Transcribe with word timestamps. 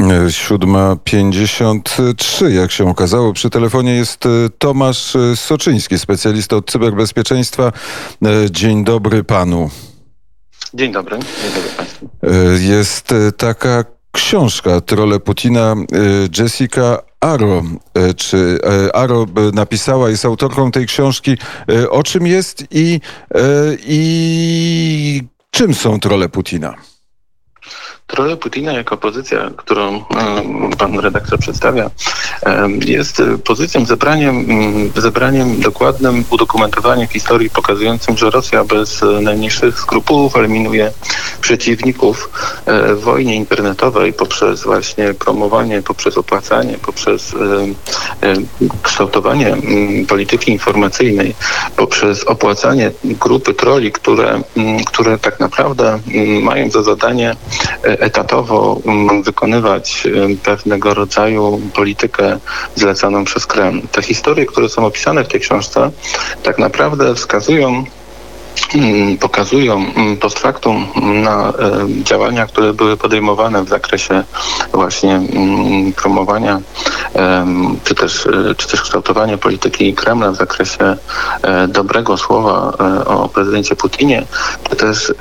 7.53, 0.00 2.48
jak 2.48 2.70
się 2.70 2.90
okazało. 2.90 3.32
Przy 3.32 3.50
telefonie 3.50 3.94
jest 3.94 4.26
e, 4.26 4.28
Tomasz 4.58 5.16
e, 5.16 5.36
Soczyński, 5.36 5.98
specjalista 5.98 6.56
od 6.56 6.70
cyberbezpieczeństwa. 6.70 7.72
E, 8.24 8.50
dzień 8.50 8.84
dobry 8.84 9.24
panu. 9.24 9.70
Dzień 10.74 10.92
dobry. 10.92 11.18
Dzień 11.18 11.52
dobry 11.54 11.70
państwu. 11.76 12.08
Jest 12.60 13.14
taka 13.36 13.84
książka 14.12 14.80
Trole 14.80 15.20
Putina 15.20 15.74
Jessica 16.38 16.98
Aro, 17.20 17.62
czy 18.16 18.58
Aro 18.94 19.26
napisała, 19.52 20.10
jest 20.10 20.24
autorką 20.24 20.70
tej 20.70 20.86
książki. 20.86 21.36
O 21.90 22.02
czym 22.02 22.26
jest 22.26 22.64
i, 22.70 23.00
i 23.86 25.22
czym 25.50 25.74
są 25.74 26.00
trole 26.00 26.28
Putina? 26.28 26.74
Trole 28.08 28.36
Putina 28.36 28.72
jako 28.72 28.96
pozycja, 28.96 29.50
którą 29.56 30.04
pan 30.78 30.98
redaktor 30.98 31.38
przedstawia, 31.38 31.90
jest 32.86 33.22
pozycją, 33.44 33.86
zebraniem, 33.86 34.46
zebraniem 34.96 35.60
dokładnym, 35.60 36.24
udokumentowaniem 36.30 37.08
historii 37.08 37.50
pokazującym, 37.50 38.16
że 38.16 38.30
Rosja 38.30 38.64
bez 38.64 39.04
najmniejszych 39.22 39.80
skrupułów 39.80 40.36
eliminuje 40.36 40.92
przeciwników 41.40 42.30
e, 42.66 42.94
w 42.94 43.00
wojnie 43.00 43.36
internetowej 43.36 44.12
poprzez 44.12 44.62
właśnie 44.62 45.14
promowanie, 45.14 45.82
poprzez 45.82 46.18
opłacanie, 46.18 46.78
poprzez 46.82 47.34
kształtowanie 48.82 49.56
polityki 50.08 50.52
informacyjnej, 50.52 51.34
poprzez 51.76 52.24
opłacanie 52.24 52.90
grupy 53.04 53.54
troli, 53.54 53.92
które, 53.92 54.40
które 54.86 55.18
tak 55.18 55.40
naprawdę 55.40 55.98
mają 56.42 56.70
za 56.70 56.82
zadanie 56.82 57.36
e, 57.84 57.97
etatowo 57.98 58.80
wykonywać 59.24 60.06
y, 60.06 60.36
pewnego 60.42 60.94
rodzaju 60.94 61.60
politykę 61.74 62.38
zlecaną 62.74 63.24
przez 63.24 63.46
Kreml. 63.46 63.80
Te 63.92 64.02
historie, 64.02 64.46
które 64.46 64.68
są 64.68 64.86
opisane 64.86 65.24
w 65.24 65.28
tej 65.28 65.40
książce, 65.40 65.90
tak 66.42 66.58
naprawdę 66.58 67.14
wskazują 67.14 67.84
pokazują 69.20 69.74
mm, 69.96 70.16
post 70.16 70.38
factum 70.38 70.86
na 71.22 71.48
e, 71.48 71.52
działania, 72.02 72.46
które 72.46 72.72
były 72.72 72.96
podejmowane 72.96 73.64
w 73.64 73.68
zakresie 73.68 74.24
właśnie 74.72 75.14
mm, 75.14 75.92
promowania 75.92 76.60
czy 77.84 77.94
też, 77.94 78.26
e, 78.26 78.54
czy 78.54 78.68
też 78.68 78.82
kształtowania 78.82 79.38
polityki 79.38 79.94
Kremla 79.94 80.30
w 80.30 80.36
zakresie 80.36 80.96
e, 81.42 81.68
dobrego 81.68 82.16
słowa 82.16 82.72
o 83.06 83.28
prezydencie 83.28 83.76
Putinie, 83.76 84.24
czy 84.70 84.76
też 84.76 85.12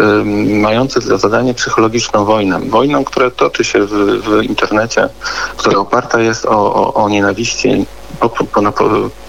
mających 0.45 1.03
za 1.03 1.17
zadanie 1.17 1.53
psychologiczną 1.53 2.25
wojnę. 2.25 2.59
Wojną, 2.59 3.03
która 3.03 3.31
toczy 3.31 3.63
się 3.63 3.85
w, 3.85 3.91
w 4.23 4.43
internecie, 4.43 5.09
która 5.57 5.79
oparta 5.79 6.21
jest 6.21 6.45
o, 6.45 6.75
o, 6.75 6.93
o 6.93 7.09
nienawiści 7.09 7.85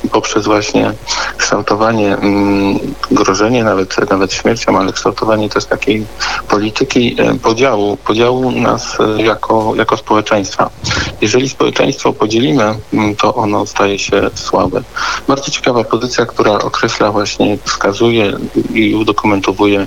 poprzez 0.09 0.45
właśnie 0.45 0.93
kształtowanie, 1.37 2.17
mm, 2.17 2.79
grożenie 3.11 3.65
nawet, 3.65 4.11
nawet 4.11 4.33
śmiercią, 4.33 4.79
ale 4.79 4.93
kształtowanie 4.93 5.49
też 5.49 5.65
takiej 5.65 6.07
polityki 6.49 7.17
e, 7.19 7.35
podziału, 7.35 7.97
podziału 7.97 8.51
nas 8.51 8.99
e, 9.01 9.23
jako, 9.23 9.73
jako 9.77 9.97
społeczeństwa. 9.97 10.71
Jeżeli 11.21 11.49
społeczeństwo 11.49 12.13
podzielimy, 12.13 12.75
mm, 12.93 13.17
to 13.17 13.35
ono 13.35 13.67
staje 13.67 13.99
się 13.99 14.31
słabe. 14.35 14.83
Bardzo 15.29 15.51
ciekawa 15.51 15.85
pozycja, 15.85 16.27
która 16.27 16.53
określa 16.53 17.13
właśnie, 17.13 17.59
wskazuje 17.65 18.33
i 18.75 18.95
udokumentowuje, 18.95 19.87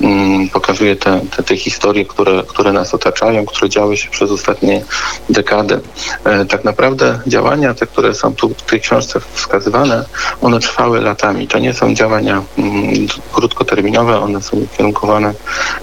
mm, 0.00 0.48
pokazuje 0.48 0.96
te, 0.96 1.20
te, 1.36 1.42
te 1.42 1.56
historie, 1.56 2.04
które, 2.04 2.42
które 2.48 2.72
nas 2.72 2.94
otaczają, 2.94 3.46
które 3.46 3.68
działy 3.68 3.96
się 3.96 4.10
przez 4.10 4.30
ostatnie 4.30 4.84
dekady. 5.30 5.80
E, 6.24 6.44
tak 6.44 6.64
naprawdę 6.64 7.20
działania 7.26 7.74
te, 7.74 7.86
które 7.86 8.14
są 8.14 8.34
tu 8.34 8.48
w 8.48 8.62
tej 8.62 8.80
książce 8.80 9.20
wskazywane, 9.32 10.04
one 10.42 10.60
trwały 10.60 11.00
latami. 11.00 11.48
To 11.48 11.58
nie 11.58 11.74
są 11.74 11.94
działania 11.94 12.42
mm, 12.58 13.06
krótkoterminowe, 13.32 14.20
one 14.20 14.42
są 14.42 14.56
ukierunkowane 14.56 15.34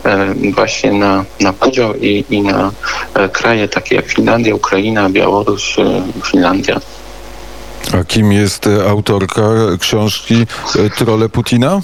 e, 0.04 0.34
właśnie 0.34 0.92
na, 0.92 1.26
na 1.40 1.54
podział 1.54 1.96
i, 1.96 2.26
i 2.30 2.42
na 2.42 2.72
e, 3.14 3.30
kraje 3.30 3.68
takie 3.68 3.96
jak 3.96 4.06
Finlandia, 4.06 4.56
Ukraina, 4.56 4.83
Białoruś, 5.10 5.80
e, 5.80 6.04
Finlandia. 6.32 6.80
A 8.00 8.04
kim 8.04 8.32
jest 8.32 8.70
autorka 8.90 9.42
książki 9.80 10.36
Trole 10.98 11.30
Putina? 11.30 11.82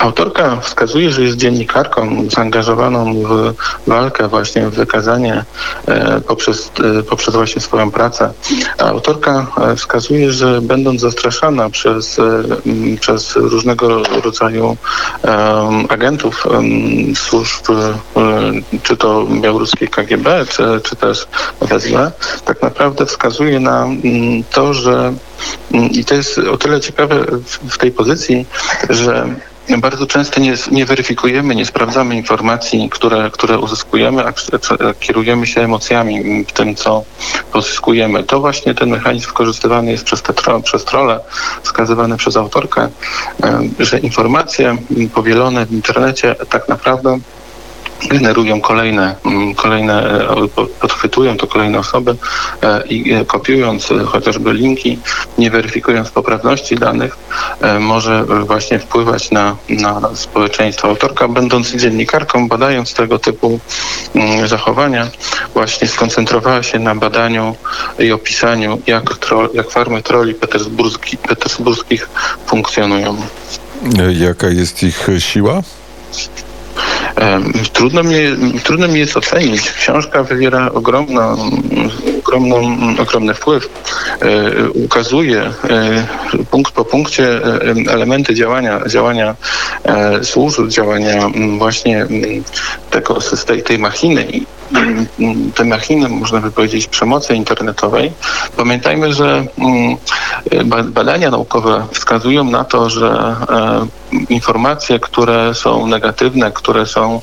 Autorka 0.00 0.60
wskazuje, 0.60 1.10
że 1.10 1.22
jest 1.22 1.36
dziennikarką 1.36 2.24
zaangażowaną 2.28 3.14
w 3.14 3.54
walkę, 3.86 4.28
właśnie 4.28 4.66
w 4.66 4.74
wykazanie 4.74 5.44
e, 5.86 6.20
poprzez, 6.20 6.70
e, 6.98 7.02
poprzez 7.02 7.34
właśnie 7.34 7.62
swoją 7.62 7.90
pracę. 7.90 8.32
Autorka 8.78 9.46
e, 9.56 9.76
wskazuje, 9.76 10.32
że 10.32 10.60
będąc 10.60 11.00
zastraszana 11.00 11.70
przez, 11.70 12.20
przez 13.00 13.36
różnego 13.36 14.02
rodzaju 14.02 14.76
agentów 15.88 16.46
służb, 17.14 17.66
czy 18.82 18.96
to 18.96 19.26
białoruskiej 19.40 19.88
KGB, 19.88 20.46
czy, 20.48 20.80
czy 20.82 20.96
też 20.96 21.26
FSB, 21.60 22.10
tak 22.44 22.62
naprawdę 22.62 23.06
wskazuje 23.06 23.60
na 23.60 23.86
to, 24.52 24.74
że 24.74 25.12
i 25.90 26.04
to 26.04 26.14
jest 26.14 26.38
o 26.38 26.58
tyle 26.58 26.80
ciekawe 26.80 27.24
w 27.68 27.78
tej 27.78 27.92
pozycji, 27.92 28.46
że 28.90 29.34
bardzo 29.78 30.06
często 30.06 30.40
nie, 30.40 30.54
nie, 30.70 30.86
weryfikujemy, 30.86 31.54
nie 31.54 31.66
sprawdzamy 31.66 32.16
informacji, 32.16 32.90
które, 32.90 33.30
które 33.30 33.58
uzyskujemy, 33.58 34.24
a 34.26 34.32
kierujemy 35.00 35.46
się 35.46 35.60
emocjami 35.60 36.44
w 36.44 36.52
tym, 36.52 36.74
co 36.74 37.04
pozyskujemy. 37.52 38.24
To 38.24 38.40
właśnie 38.40 38.74
ten 38.74 38.90
mechanizm 38.90 39.26
wykorzystywany 39.26 39.90
jest 39.90 40.04
przez, 40.04 40.22
te 40.22 40.32
tro, 40.32 40.60
przez 40.60 40.84
wskazywany 41.62 42.16
przez 42.16 42.36
autorkę, 42.36 42.88
że 43.78 43.98
informacje 43.98 44.76
powielone 45.14 45.66
w 45.66 45.72
internecie 45.72 46.36
tak 46.50 46.68
naprawdę 46.68 47.18
generują 48.08 48.60
kolejne, 48.60 49.14
mm, 49.24 49.54
kolejne, 49.54 50.20
e, 50.30 50.48
podchwytują 50.80 51.36
to 51.36 51.46
kolejne 51.46 51.78
osoby 51.78 52.16
e, 52.62 52.86
i 52.86 53.12
e, 53.12 53.24
kopiując 53.24 53.88
chociażby 54.06 54.52
linki, 54.52 54.98
nie 55.38 55.50
weryfikując 55.50 56.10
poprawności 56.10 56.76
danych, 56.76 57.16
może 57.80 58.24
właśnie 58.24 58.78
wpływać 58.78 59.30
na, 59.30 59.56
na 59.68 60.00
społeczeństwo. 60.14 60.88
Autorka, 60.88 61.28
będąc 61.28 61.70
dziennikarką, 61.70 62.48
badając 62.48 62.94
tego 62.94 63.18
typu 63.18 63.60
mm, 64.14 64.48
zachowania, 64.48 65.10
właśnie 65.54 65.88
skoncentrowała 65.88 66.62
się 66.62 66.78
na 66.78 66.94
badaniu 66.94 67.56
i 67.98 68.12
opisaniu, 68.12 68.82
jak, 68.86 69.18
jak 69.54 69.70
farmy 69.70 70.02
troli 70.02 70.34
petersburski, 70.34 71.16
petersburskich 71.16 72.08
funkcjonują. 72.46 73.16
Jaka 74.12 74.48
jest 74.48 74.82
ich 74.82 75.08
siła? 75.18 75.62
Trudno 77.72 78.02
mi, 78.02 78.16
trudno 78.64 78.88
mi 78.88 78.98
jest 78.98 79.16
ocenić. 79.16 79.70
Książka 79.70 80.22
wywiera 80.22 80.72
ogromną, 80.72 81.50
ogromną, 82.18 82.76
ogromny 82.98 83.34
wpływ. 83.34 83.68
E, 84.20 84.70
ukazuje 84.70 85.40
e, 85.40 85.52
punkt 86.50 86.72
po 86.72 86.84
punkcie 86.84 87.44
e, 87.44 87.60
elementy 87.92 88.34
działania, 88.34 88.80
działania 88.86 89.34
służb, 90.22 90.68
działania 90.68 91.30
właśnie 91.58 92.06
tego, 92.90 93.18
tej, 93.46 93.62
tej 93.62 93.78
machiny 93.78 94.26
te 95.54 95.64
machiny, 95.64 96.08
można 96.08 96.40
by 96.40 96.50
powiedzieć, 96.50 96.86
przemocy 96.86 97.34
internetowej. 97.34 98.12
Pamiętajmy, 98.56 99.12
że 99.12 99.44
badania 100.84 101.30
naukowe 101.30 101.86
wskazują 101.92 102.44
na 102.44 102.64
to, 102.64 102.90
że 102.90 103.36
informacje, 104.30 105.00
które 105.00 105.54
są 105.54 105.86
negatywne, 105.86 106.52
które 106.52 106.86
są, 106.86 107.20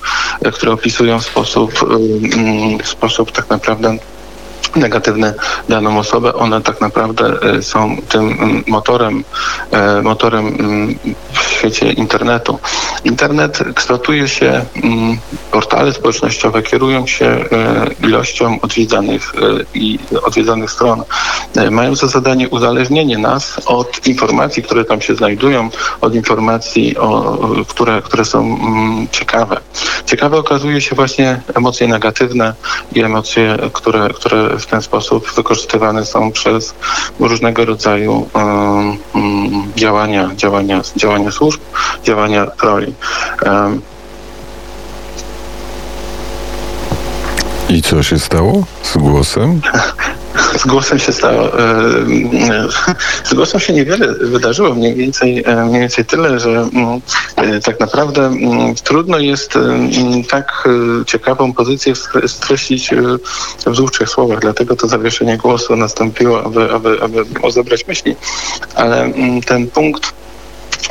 które 0.53 0.71
opisują 0.71 1.19
w 1.19 1.25
sposób, 1.25 1.71
w 2.83 2.87
sposób 2.87 3.31
tak 3.31 3.49
naprawdę 3.49 3.97
negatywne 4.75 5.33
daną 5.69 5.99
osobę, 5.99 6.33
one 6.33 6.61
tak 6.61 6.81
naprawdę 6.81 7.33
e, 7.41 7.61
są 7.61 7.97
tym 8.09 8.63
motorem, 8.67 9.23
e, 9.71 10.01
motorem 10.01 10.57
w 11.33 11.39
świecie 11.39 11.91
internetu. 11.91 12.59
Internet 13.03 13.63
kształtuje 13.75 14.27
się, 14.27 14.65
portale 15.51 15.93
społecznościowe 15.93 16.63
kierują 16.63 17.07
się 17.07 17.25
e, 17.25 17.45
ilością 18.07 18.57
odwiedzanych 18.61 19.33
i 19.73 19.99
odwiedzanych 20.23 20.71
stron. 20.71 21.03
Mają 21.71 21.95
za 21.95 22.07
zadanie 22.07 22.49
uzależnienie 22.49 23.17
nas 23.17 23.61
od 23.65 24.07
informacji, 24.07 24.63
które 24.63 24.85
tam 24.85 25.01
się 25.01 25.15
znajdują, 25.15 25.69
od 26.01 26.15
informacji, 26.15 26.97
o, 26.97 27.37
które, 27.67 28.01
które 28.01 28.25
są 28.25 28.57
ciekawe. 29.11 29.57
Ciekawe 30.05 30.37
okazuje 30.37 30.81
się 30.81 30.95
właśnie 30.95 31.41
emocje 31.55 31.87
negatywne 31.87 32.53
i 32.95 33.01
emocje, 33.01 33.57
które, 33.73 34.09
które 34.09 34.56
w 34.59 34.65
ten 34.65 34.81
sposób 34.81 35.31
wykorzystywane 35.35 36.05
są 36.05 36.31
przez 36.31 36.75
różnego 37.19 37.65
rodzaju 37.65 38.29
um, 38.33 38.97
działania, 39.75 40.31
działania, 40.35 40.81
działania 40.95 41.31
służb, 41.31 41.61
działania 42.03 42.45
troli. 42.45 42.93
Um, 43.45 43.81
I 47.69 47.81
co 47.81 48.03
się 48.03 48.19
stało 48.19 48.63
z 48.83 48.97
głosem? 48.97 49.61
Z 50.57 50.65
głosem 50.65 50.99
się 50.99 51.11
stało. 51.11 51.59
e, 51.59 51.63
e, 51.63 52.67
Z 53.23 53.33
głosem 53.33 53.59
się 53.59 53.73
niewiele 53.73 54.13
wydarzyło, 54.13 54.75
mniej 54.75 54.95
więcej, 54.95 55.43
e, 55.45 55.65
mniej 55.65 55.81
więcej 55.81 56.05
tyle, 56.05 56.39
że 56.39 56.49
mm, 56.49 57.01
tak 57.61 57.79
naprawdę 57.79 58.25
mm, 58.25 58.75
trudno 58.75 59.19
jest 59.19 59.55
mm, 59.55 60.23
tak 60.23 60.67
ciekawą 61.05 61.53
pozycję 61.53 61.93
stre- 61.93 62.27
streścić 62.27 62.89
w 63.65 63.71
dwóch, 63.71 63.91
słowach. 64.05 64.39
Dlatego 64.39 64.75
to 64.75 64.87
zawieszenie 64.87 65.37
głosu 65.37 65.75
nastąpiło, 65.75 66.43
aby, 66.43 66.71
aby, 66.71 67.01
aby 67.01 67.25
myśli. 67.87 68.15
Ale 68.75 69.11
ten 69.45 69.67
punkt 69.67 70.16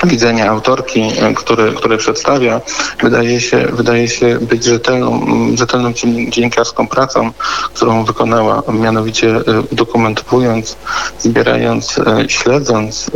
widzenia 0.04 0.50
autorki, 0.50 1.00
e, 1.00 1.34
który, 1.34 1.72
który 1.72 1.96
przedstawia, 1.98 2.60
wydaje 3.02 3.40
się, 3.40 3.66
wydaje 3.72 4.08
się 4.08 4.38
być 4.40 4.64
rzetelną, 4.64 5.22
mm, 5.22 5.56
rzetelną 5.56 5.92
dzien- 5.92 6.30
dziennikarską 6.30 6.88
pracą, 6.88 7.30
którą 7.74 8.04
wykonała, 8.04 8.62
mianowicie 8.72 9.28
e, 9.36 9.42
dokumentowując, 9.72 10.76
zbierając, 11.18 11.98
e, 11.98 12.28
śledząc 12.28 13.10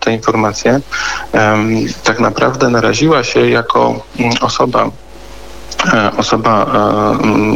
te 0.00 0.12
informacje, 0.12 0.80
tak 2.04 2.20
naprawdę 2.20 2.68
naraziła 2.68 3.24
się 3.24 3.50
jako 3.50 4.02
mm, 4.18 4.32
osoba, 4.40 4.90
osoba 6.16 6.66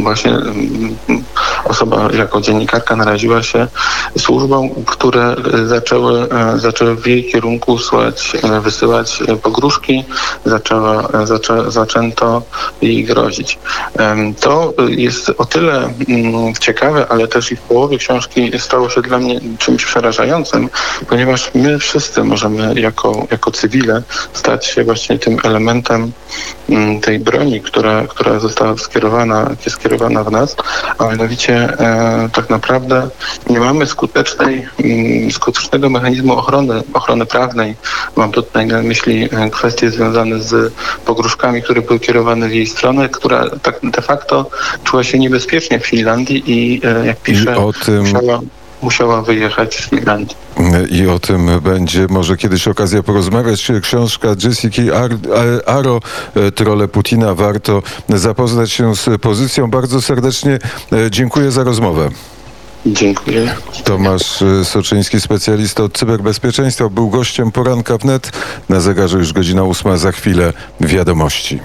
właśnie 0.03 0.31
osoba 1.65 2.09
jako 2.13 2.41
dziennikarka 2.41 2.95
naraziła 2.95 3.43
się 3.43 3.67
służbom, 4.17 4.69
które 4.85 5.35
e, 5.53 5.65
zaczęły, 5.65 6.27
e, 6.31 6.59
zaczęły 6.59 6.95
w 6.95 7.07
jej 7.07 7.25
kierunku 7.25 7.77
słać, 7.77 8.33
e, 8.43 8.61
wysyłać 8.61 9.23
pogróżki, 9.41 10.03
zaczęła, 10.45 11.09
zaczę, 11.23 11.71
zaczęto 11.71 12.41
jej 12.81 13.03
grozić. 13.03 13.59
To 14.39 14.73
jest 14.87 15.31
o 15.37 15.45
tyle 15.45 15.93
mm, 16.09 16.53
ciekawe, 16.59 17.05
ale 17.09 17.27
też 17.27 17.51
i 17.51 17.55
w 17.55 17.61
połowie 17.61 17.97
książki 17.97 18.51
stało 18.59 18.89
się 18.89 19.01
dla 19.01 19.17
mnie 19.17 19.39
czymś 19.59 19.85
przerażającym, 19.85 20.69
ponieważ 21.09 21.51
my 21.55 21.79
wszyscy 21.79 22.23
możemy 22.23 22.79
jako, 22.79 23.27
jako 23.31 23.51
cywile 23.51 24.03
stać 24.33 24.65
się 24.65 24.83
właśnie 24.83 25.19
tym 25.19 25.37
elementem 25.43 26.11
mm, 26.69 27.01
tej 27.01 27.19
broni, 27.19 27.61
która, 27.61 28.07
która 28.07 28.39
została 28.39 28.77
skierowana, 28.77 29.49
skierowana 29.69 30.23
w 30.23 30.31
nas, 30.31 30.55
a 30.97 31.05
mianowicie 31.05 31.54
e, 31.57 32.29
tak 32.33 32.49
naprawdę 32.49 33.09
nie 33.49 33.59
mamy 33.59 33.85
skutecznej, 33.85 34.67
skutecznego 35.31 35.89
mechanizmu 35.89 36.33
ochrony, 36.33 36.83
ochrony 36.93 37.25
prawnej. 37.25 37.75
Mam 38.15 38.31
tutaj 38.31 38.65
na 38.65 38.81
myśli 38.81 39.29
e, 39.31 39.49
kwestie 39.49 39.91
związane 39.91 40.39
z 40.39 40.73
pogróżkami, 41.05 41.63
które 41.63 41.81
były 41.81 41.99
kierowane 41.99 42.49
w 42.49 42.53
jej 42.53 42.67
stronę, 42.67 43.09
która 43.09 43.49
tak 43.61 43.79
de 43.83 44.01
facto 44.01 44.49
czuła 44.83 45.03
się 45.03 45.19
niebezpiecznie 45.19 45.79
w 45.79 45.85
Finlandii 45.85 46.43
i 46.47 46.81
e, 46.85 47.05
jak 47.05 47.17
pisze, 47.17 47.53
I 47.53 47.55
o 47.55 47.73
tym 47.73 47.99
musiała, 47.99 48.39
musiała 48.85 49.21
wyjechać 49.21 49.75
z 49.75 49.89
Finlandii. 49.89 50.35
I 50.89 51.07
o 51.07 51.19
tym 51.19 51.49
będzie 51.61 52.07
może 52.09 52.37
kiedyś 52.37 52.67
okazja 52.67 53.03
porozmawiać. 53.03 53.71
Książka 53.81 54.27
Jessica 54.43 54.81
Ar- 54.95 55.11
Ar- 55.35 55.77
Aro, 55.77 55.99
e, 56.35 56.51
Trole 56.51 56.87
Putina. 56.87 57.35
Warto 57.35 57.83
zapoznać 58.09 58.71
się 58.71 58.95
z 58.95 59.21
pozycją. 59.21 59.69
Bardzo 59.69 60.01
serdecznie 60.01 60.59
e, 60.93 61.11
dziękuję 61.11 61.51
za 61.51 61.63
rozmowę. 61.63 62.09
Dziękuję. 62.85 63.55
Tomasz 63.83 64.41
e, 64.41 64.65
Soczyński, 64.65 65.21
specjalista 65.21 65.83
od 65.83 65.97
cyberbezpieczeństwa, 65.97 66.89
był 66.89 67.09
gościem 67.09 67.51
poranka 67.51 67.97
wnet. 67.97 68.31
Na 68.69 68.79
zegarze 68.79 69.17
już 69.17 69.33
godzina 69.33 69.63
ósma, 69.63 69.97
za 69.97 70.11
chwilę 70.11 70.53
wiadomości. 70.81 71.59